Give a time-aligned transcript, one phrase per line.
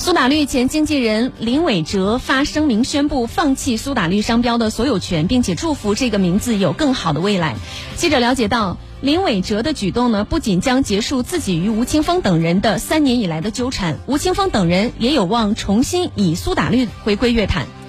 [0.00, 7.54] 苏打绿前经纪人林伟哲发声明宣布放弃苏打绿商标的所有权并且祝福这个名字有更好的未来。
[7.96, 17.79] 记者了解到林伟哲的举动呢不仅将结束自己与吴青峰等人的三年以来的纠缠吴青峰等人也有望重新以苏打绿回归乐坛。